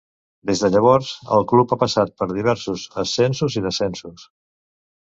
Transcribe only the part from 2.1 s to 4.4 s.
per diversos ascensos i descensos.